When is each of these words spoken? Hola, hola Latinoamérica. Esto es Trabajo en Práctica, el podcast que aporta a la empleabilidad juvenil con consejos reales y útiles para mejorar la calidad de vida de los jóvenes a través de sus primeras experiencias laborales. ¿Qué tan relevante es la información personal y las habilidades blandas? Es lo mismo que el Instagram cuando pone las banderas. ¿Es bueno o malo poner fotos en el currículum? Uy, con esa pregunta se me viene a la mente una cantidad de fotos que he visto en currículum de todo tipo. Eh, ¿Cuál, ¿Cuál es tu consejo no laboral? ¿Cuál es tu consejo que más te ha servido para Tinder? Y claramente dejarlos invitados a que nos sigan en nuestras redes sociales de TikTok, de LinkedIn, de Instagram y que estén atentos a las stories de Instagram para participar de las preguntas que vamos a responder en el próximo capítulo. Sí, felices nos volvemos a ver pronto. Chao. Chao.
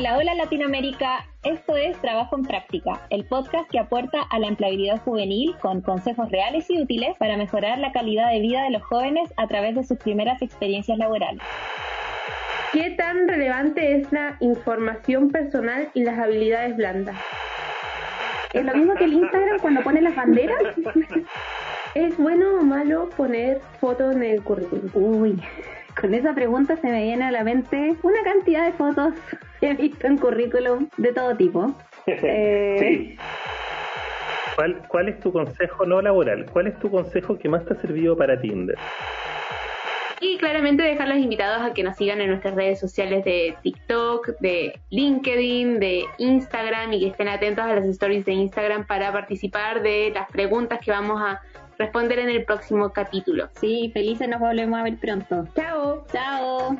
Hola, 0.00 0.16
hola 0.16 0.34
Latinoamérica. 0.34 1.26
Esto 1.42 1.76
es 1.76 1.94
Trabajo 2.00 2.34
en 2.34 2.44
Práctica, 2.44 3.06
el 3.10 3.26
podcast 3.26 3.68
que 3.70 3.78
aporta 3.78 4.22
a 4.30 4.38
la 4.38 4.46
empleabilidad 4.46 5.02
juvenil 5.02 5.54
con 5.60 5.82
consejos 5.82 6.30
reales 6.30 6.70
y 6.70 6.80
útiles 6.80 7.14
para 7.18 7.36
mejorar 7.36 7.76
la 7.76 7.92
calidad 7.92 8.30
de 8.30 8.40
vida 8.40 8.62
de 8.62 8.70
los 8.70 8.82
jóvenes 8.82 9.30
a 9.36 9.46
través 9.46 9.74
de 9.74 9.84
sus 9.84 9.98
primeras 9.98 10.40
experiencias 10.40 10.96
laborales. 10.96 11.42
¿Qué 12.72 12.92
tan 12.92 13.28
relevante 13.28 13.96
es 13.96 14.10
la 14.10 14.38
información 14.40 15.28
personal 15.28 15.90
y 15.92 16.02
las 16.02 16.18
habilidades 16.18 16.78
blandas? 16.78 17.16
Es 18.54 18.64
lo 18.64 18.72
mismo 18.72 18.94
que 18.94 19.04
el 19.04 19.12
Instagram 19.12 19.58
cuando 19.60 19.82
pone 19.82 20.00
las 20.00 20.16
banderas. 20.16 20.56
¿Es 21.94 22.16
bueno 22.16 22.58
o 22.58 22.62
malo 22.62 23.10
poner 23.18 23.60
fotos 23.78 24.16
en 24.16 24.22
el 24.22 24.42
currículum? 24.42 24.88
Uy, 24.94 25.42
con 26.00 26.14
esa 26.14 26.34
pregunta 26.34 26.76
se 26.76 26.86
me 26.90 27.02
viene 27.02 27.24
a 27.24 27.30
la 27.30 27.44
mente 27.44 27.94
una 28.02 28.22
cantidad 28.24 28.64
de 28.64 28.72
fotos 28.72 29.14
que 29.60 29.70
he 29.70 29.74
visto 29.74 30.06
en 30.06 30.16
currículum 30.16 30.88
de 30.96 31.12
todo 31.12 31.36
tipo. 31.36 31.74
Eh, 32.06 33.16
¿Cuál, 34.56 34.82
¿Cuál 34.88 35.08
es 35.10 35.20
tu 35.20 35.30
consejo 35.30 35.84
no 35.84 36.00
laboral? 36.00 36.46
¿Cuál 36.50 36.66
es 36.66 36.78
tu 36.78 36.90
consejo 36.90 37.38
que 37.38 37.48
más 37.48 37.64
te 37.66 37.74
ha 37.74 37.76
servido 37.76 38.16
para 38.16 38.40
Tinder? 38.40 38.76
Y 40.22 40.38
claramente 40.38 40.82
dejarlos 40.82 41.18
invitados 41.18 41.62
a 41.62 41.72
que 41.72 41.82
nos 41.82 41.96
sigan 41.96 42.20
en 42.20 42.28
nuestras 42.30 42.54
redes 42.54 42.80
sociales 42.80 43.24
de 43.24 43.54
TikTok, 43.62 44.30
de 44.40 44.80
LinkedIn, 44.88 45.78
de 45.78 46.04
Instagram 46.18 46.94
y 46.94 47.00
que 47.00 47.06
estén 47.08 47.28
atentos 47.28 47.64
a 47.64 47.74
las 47.74 47.84
stories 47.84 48.24
de 48.24 48.32
Instagram 48.32 48.86
para 48.86 49.12
participar 49.12 49.82
de 49.82 50.10
las 50.14 50.28
preguntas 50.30 50.80
que 50.82 50.90
vamos 50.90 51.20
a 51.22 51.40
responder 51.80 52.18
en 52.18 52.28
el 52.28 52.44
próximo 52.44 52.90
capítulo. 52.90 53.48
Sí, 53.58 53.90
felices 53.92 54.28
nos 54.28 54.38
volvemos 54.38 54.78
a 54.78 54.82
ver 54.82 54.98
pronto. 54.98 55.48
Chao. 55.56 56.06
Chao. 56.12 56.76